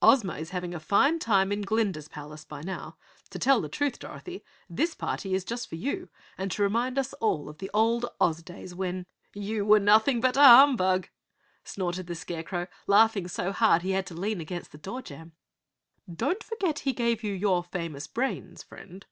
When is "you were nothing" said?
9.34-10.20